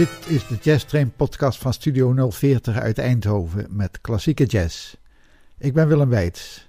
[0.00, 4.96] Dit is de Jazz Train podcast van Studio 040 uit Eindhoven met klassieke jazz.
[5.58, 6.68] Ik ben Willem Weits.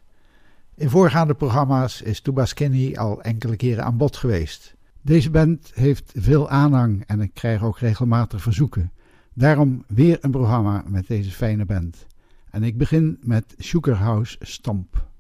[0.76, 4.76] In voorgaande programma's is Tuba Skinny al enkele keren aan bod geweest.
[5.02, 8.92] Deze band heeft veel aanhang en ik krijg ook regelmatig verzoeken.
[9.34, 12.06] Daarom weer een programma met deze fijne band.
[12.50, 15.11] En ik begin met Sugarhouse Stomp.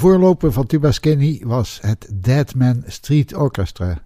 [0.00, 4.02] Voorloper van Tuba Skinny was het Deadman Street Orchestra.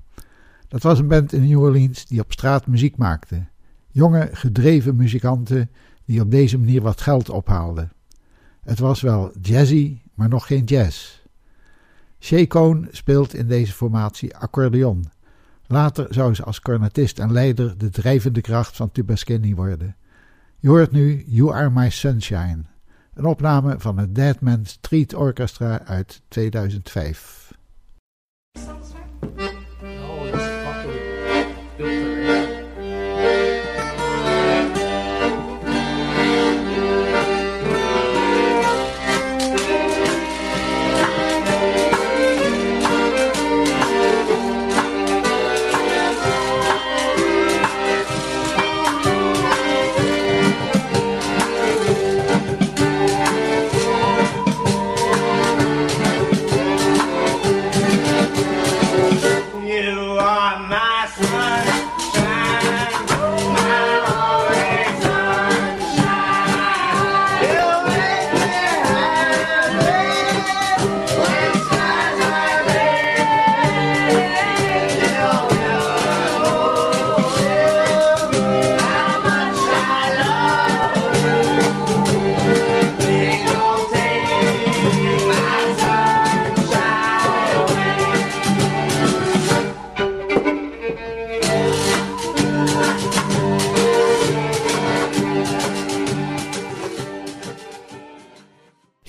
[0.69, 3.45] Dat was een band in New Orleans die op straat muziek maakte.
[3.91, 5.71] Jonge, gedreven muzikanten
[6.05, 7.93] die op deze manier wat geld ophaalden.
[8.61, 11.21] Het was wel jazzy, maar nog geen jazz.
[12.19, 15.05] Shay Cohn speelt in deze formatie accordeon.
[15.67, 19.97] Later zou ze als cornetist en leider de drijvende kracht van Tuba Skinny worden.
[20.59, 22.65] Je hoort nu You Are My Sunshine.
[23.15, 27.44] Een opname van het Deadman Street Orchestra uit 2005.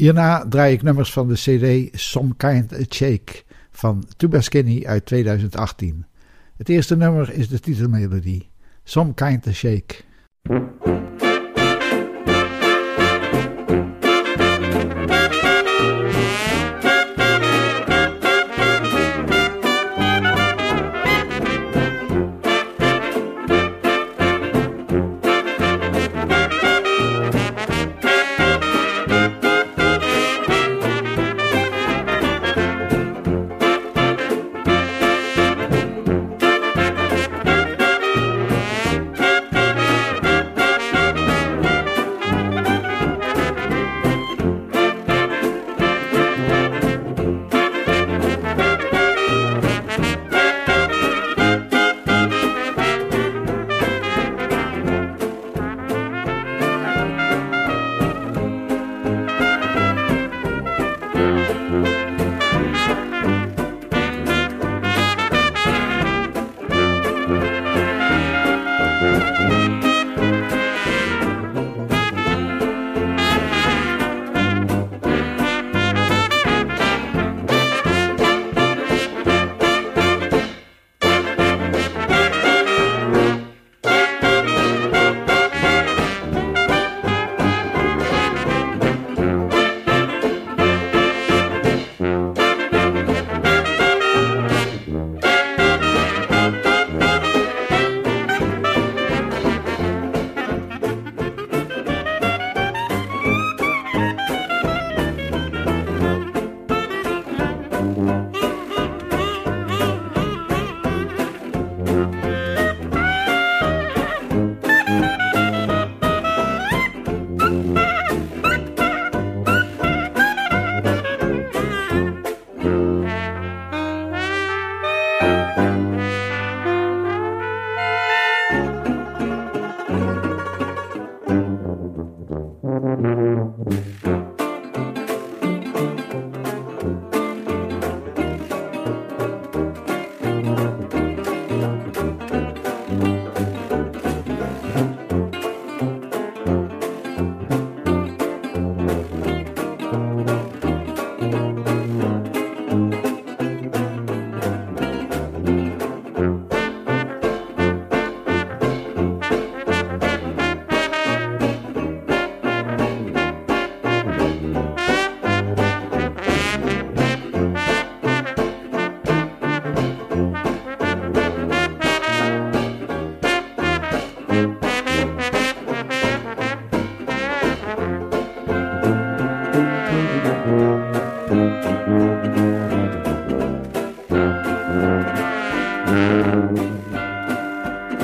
[0.05, 5.05] Hierna draai ik nummers van de CD Some Kind of Shake van Tuba Skinny uit
[5.05, 6.05] 2018.
[6.57, 8.49] Het eerste nummer is de titelmelodie
[8.83, 9.95] Some Kind of Shake.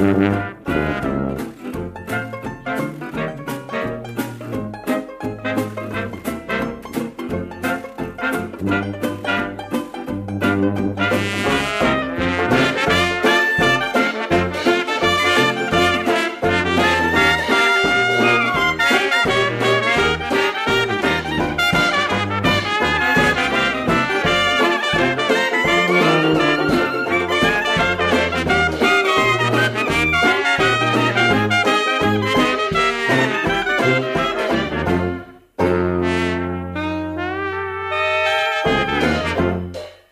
[0.01, 1.60] Mm-hmm.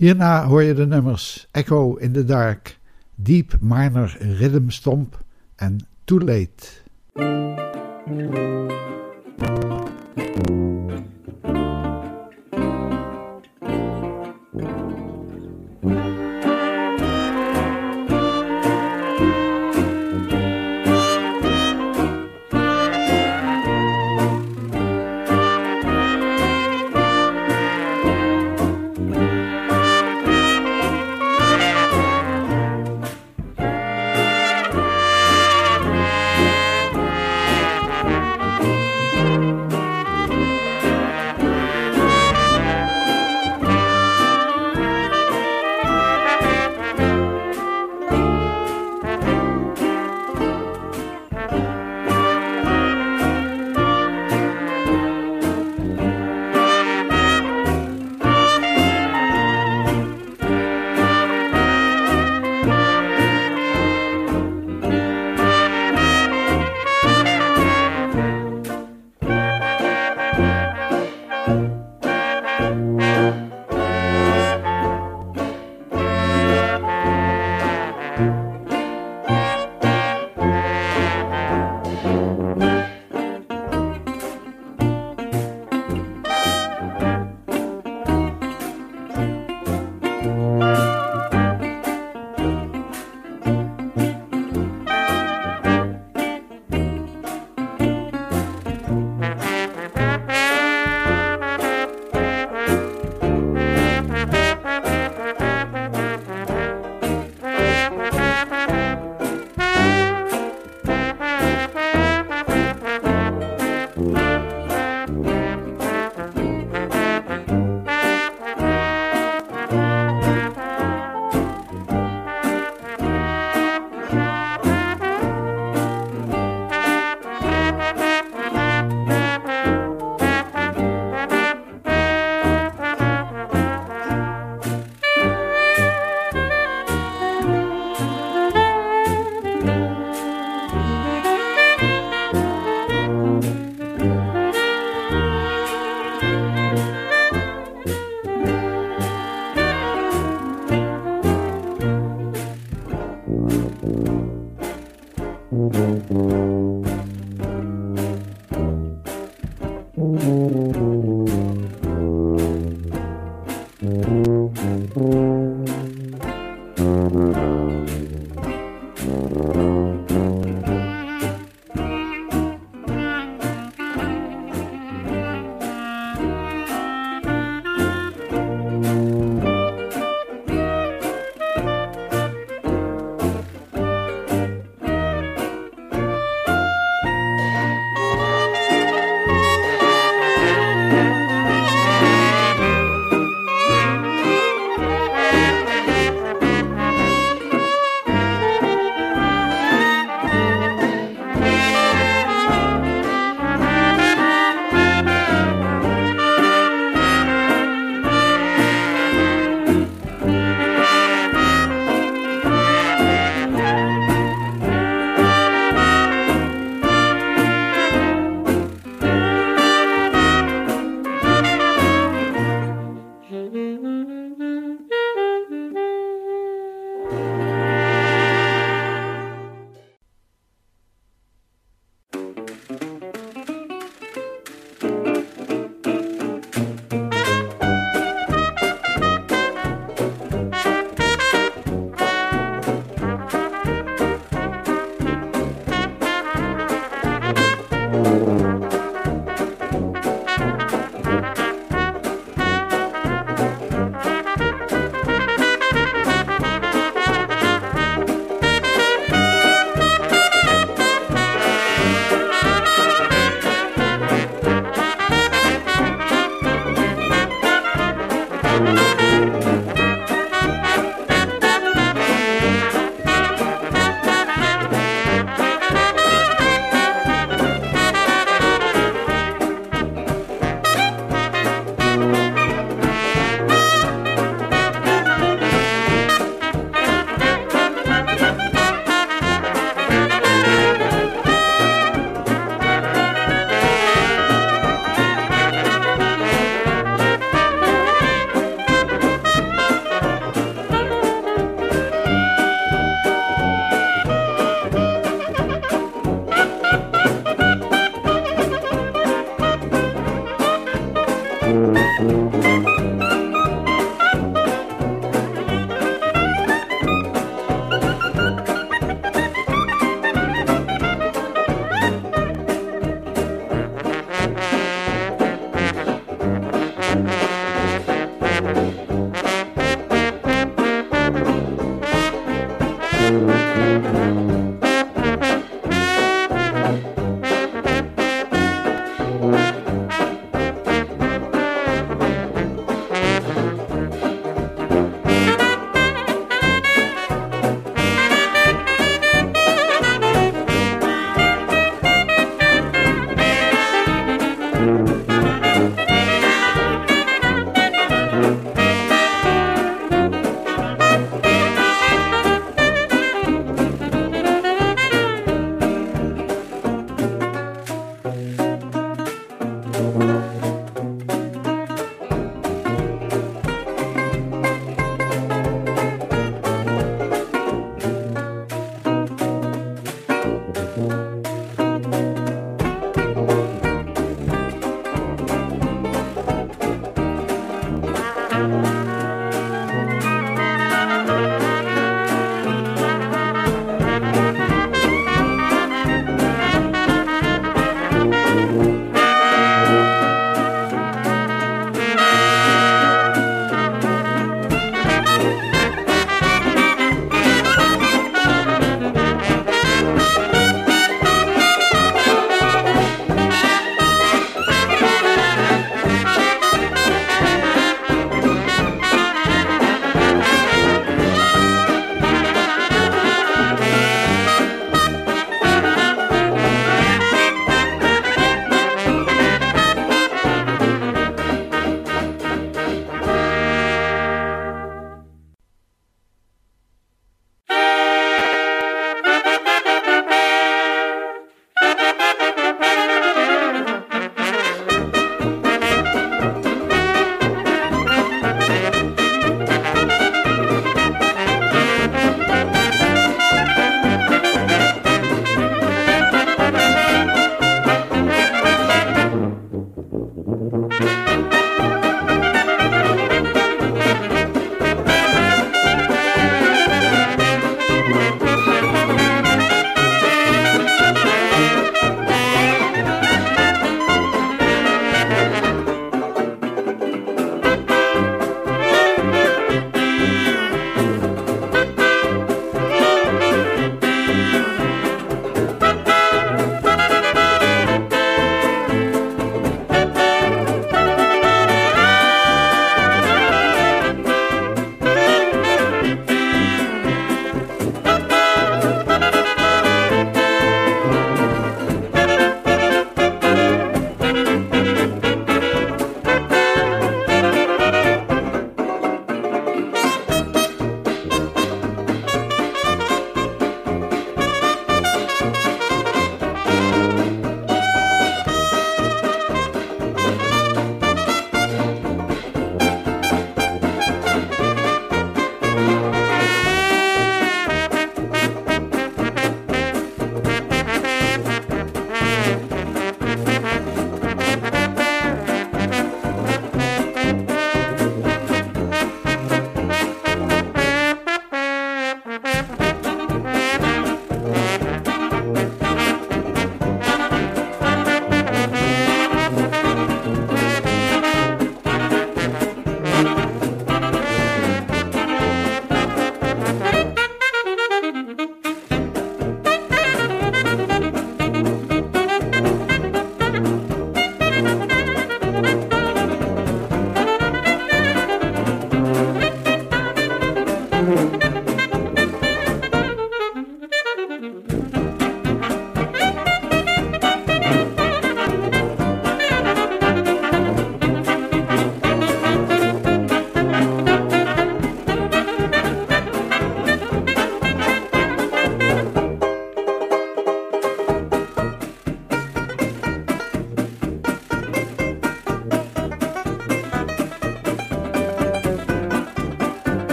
[0.00, 2.78] Hierna hoor je de nummers Echo in the Dark,
[3.14, 5.24] Deep Minor Rhythm Stomp
[5.56, 6.82] en Too Late.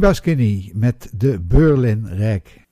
[0.00, 2.66] Skinny met de Berlin Rijk.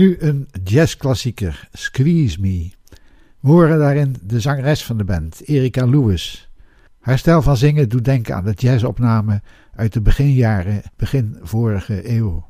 [0.00, 2.70] Nu een jazzklassieker, Squeeze Me.
[3.40, 6.50] We horen daarin de zangeres van de band, Erika Lewis.
[7.00, 9.42] Haar stijl van zingen doet denken aan de jazzopname
[9.74, 12.46] uit de beginjaren, begin vorige eeuw.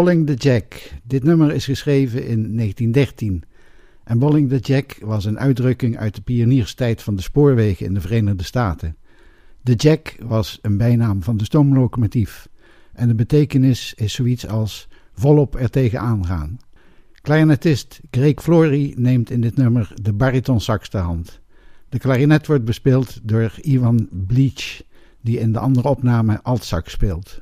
[0.00, 0.92] Bolling the Jack.
[1.04, 3.42] Dit nummer is geschreven in 1913.
[4.10, 8.00] En Bolling the Jack was een uitdrukking uit de pionierstijd van de spoorwegen in de
[8.00, 8.96] Verenigde Staten.
[9.62, 12.48] De Jack was een bijnaam van de stoomlocomotief.
[12.92, 16.58] En de betekenis is zoiets als volop er tegenaan gaan.
[17.22, 21.40] Clarinetist Greg Flory neemt in dit nummer de baritonsax ter hand.
[21.88, 24.82] De klarinet wordt bespeeld door Ivan Bleach,
[25.20, 27.40] die in de andere opname altsax speelt.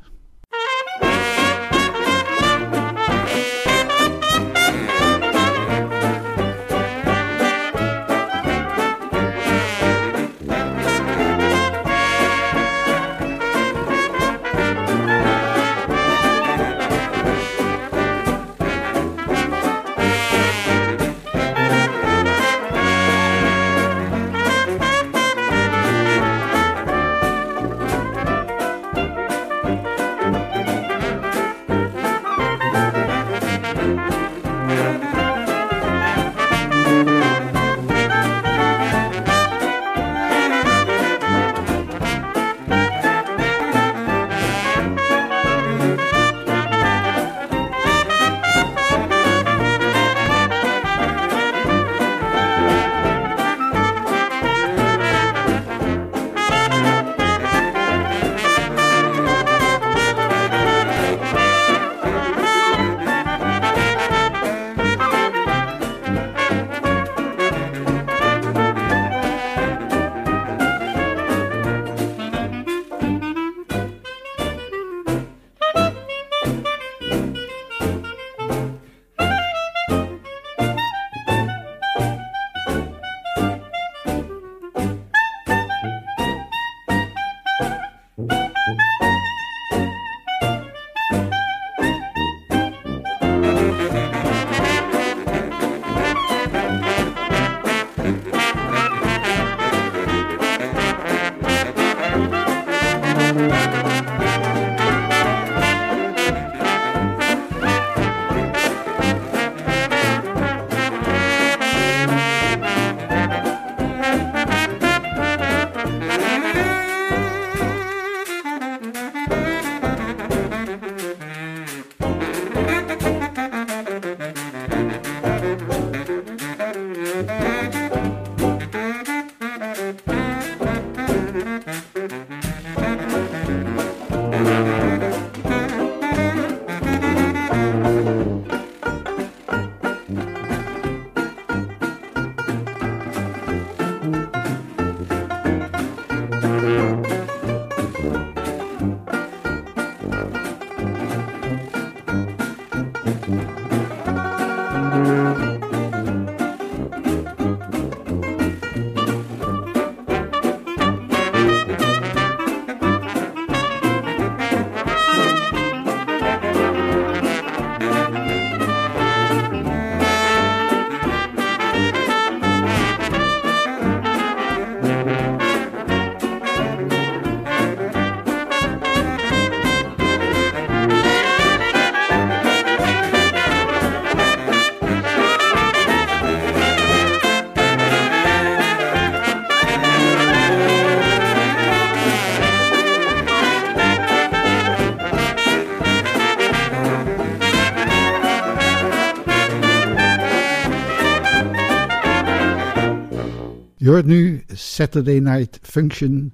[204.06, 206.32] Nu Saturday Night Function,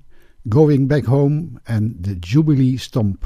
[0.48, 3.24] Going Back Home en de Jubilee Stomp.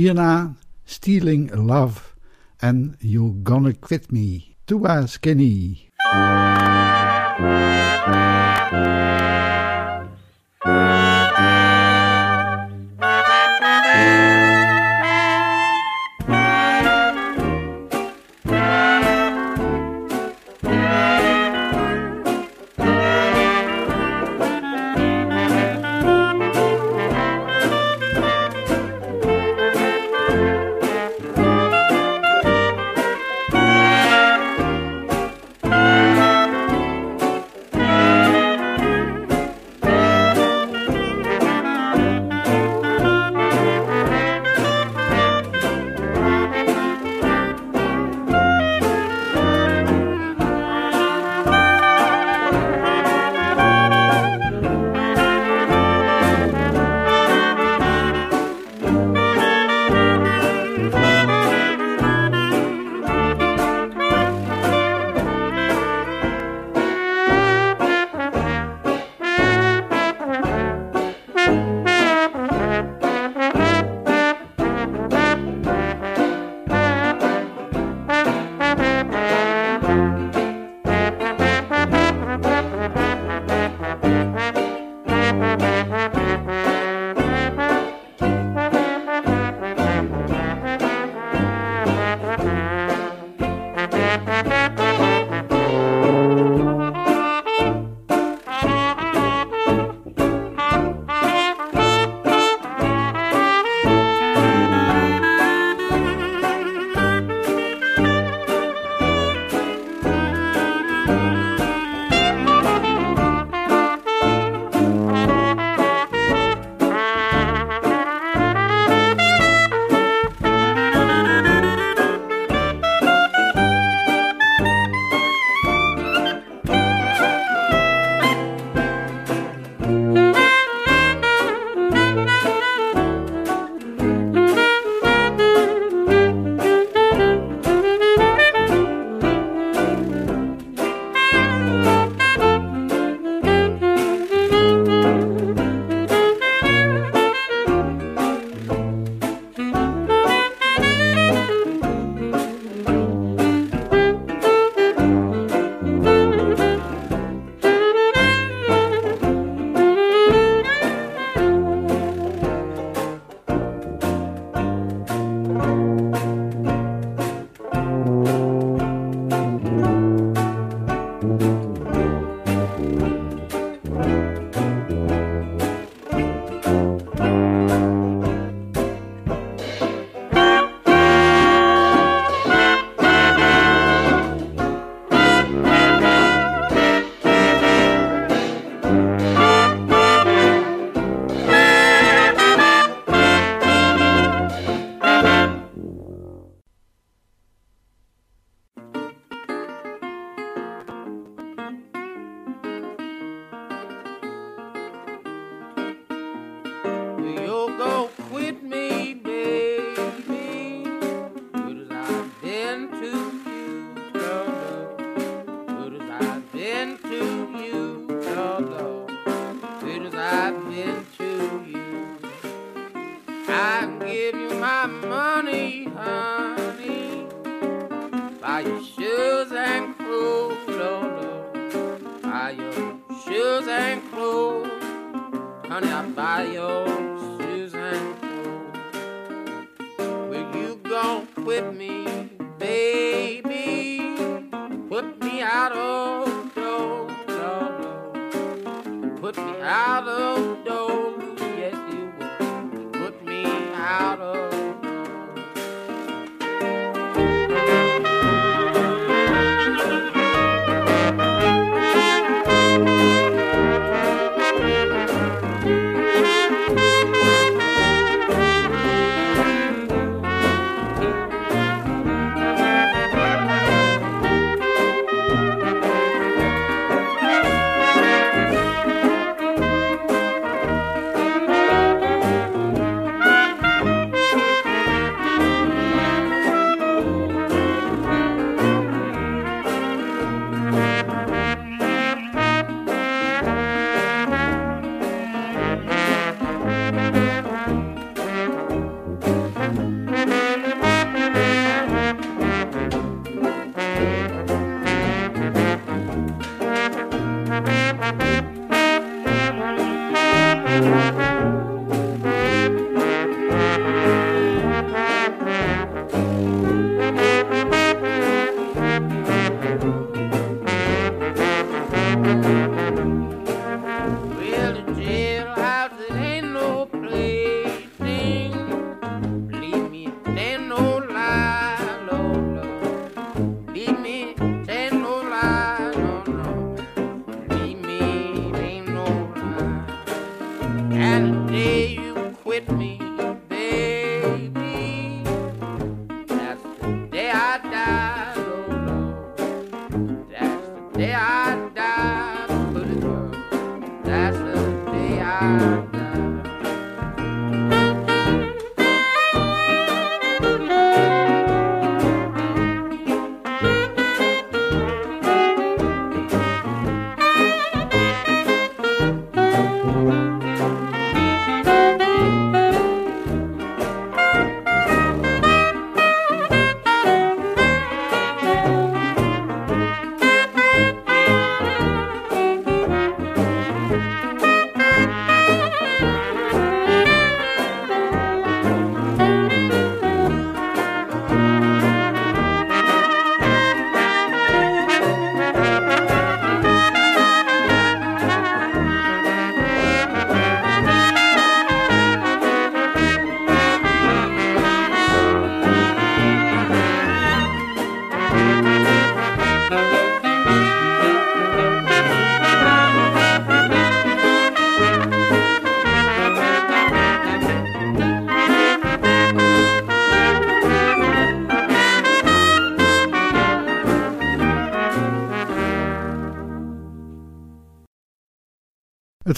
[0.00, 2.00] Hierna Stealing Love
[2.62, 4.56] en You Gonna Quit Me.
[4.64, 5.90] Tua Skinny.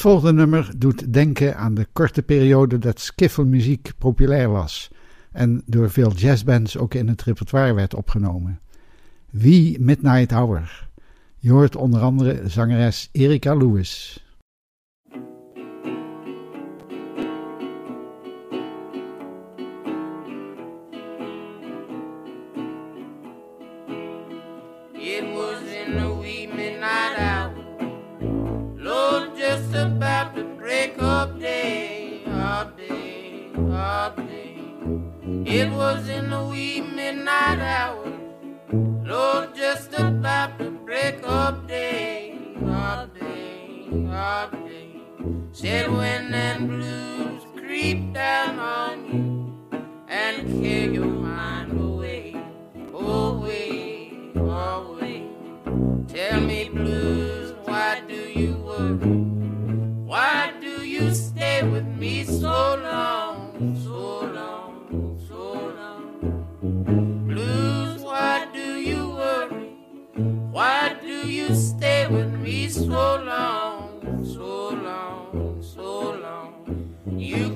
[0.03, 4.91] Volgende nummer doet denken aan de korte periode dat skiffelmuziek populair was
[5.33, 8.61] en door veel jazzbands ook in het repertoire werd opgenomen.
[9.31, 10.89] Wie Midnight Hour.
[11.39, 14.22] Je hoort onder andere zangeres Erika Lewis.
[35.55, 38.19] It was in the wee midnight hours,
[38.73, 45.01] Lord, just about to break up day, up day, up day.
[45.53, 52.35] Said when them blues creep down on you and carry your mind away,
[52.95, 55.29] away, away.
[56.09, 59.32] Tell me, blues, why do you worry?
[61.03, 65.19] You stay with me so long, so long?
[65.27, 65.43] So
[65.79, 67.27] long?
[67.27, 69.75] Blues, why do you worry?
[70.53, 76.95] Why do you stay with me so long, so long, so long?
[77.19, 77.52] You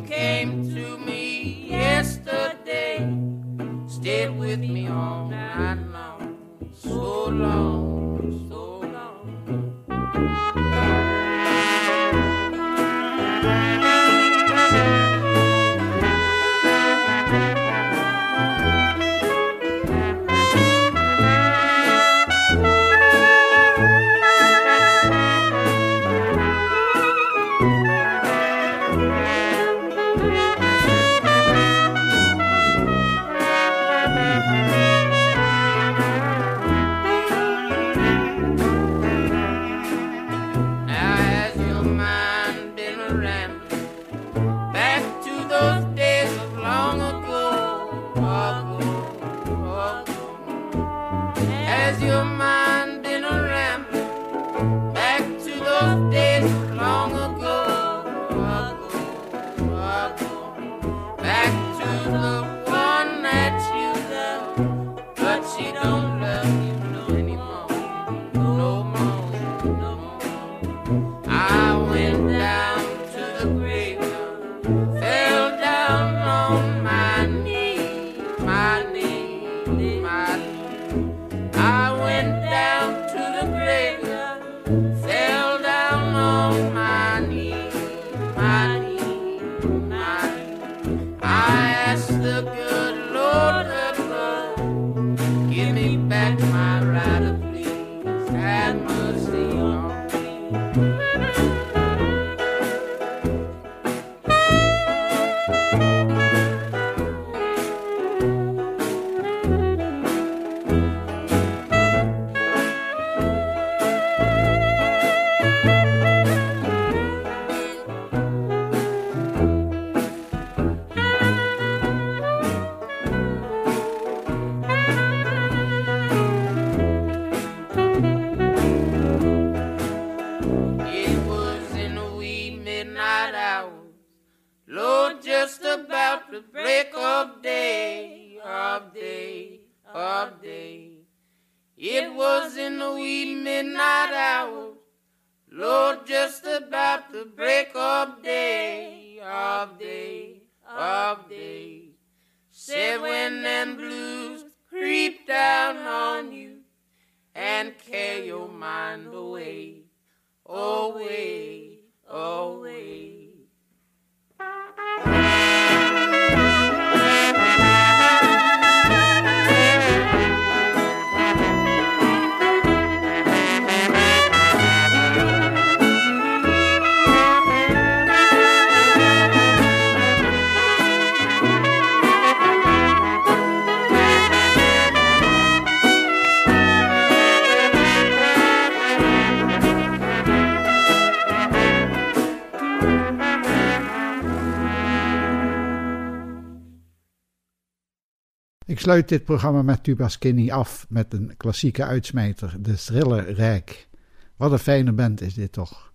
[199.09, 203.89] dit programma met Tuba Skinny af met een klassieke uitsmijter, de Thriller Rijk.
[204.37, 205.93] Wat een fijne band is dit toch.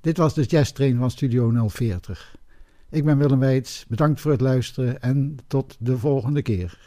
[0.00, 2.36] Dit was de Jazz Train van Studio 040.
[2.90, 6.78] Ik ben Willem Weits, bedankt voor het luisteren en tot de volgende keer.